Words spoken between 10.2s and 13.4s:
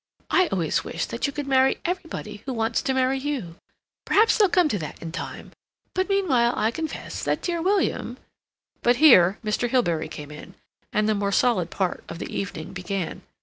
in, and the more solid part of the evening began.